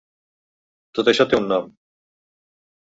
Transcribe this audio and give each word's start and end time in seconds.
Tot 0.99 1.11
això 1.13 1.29
té 1.35 1.41
un 1.43 1.49
nom. 1.53 1.71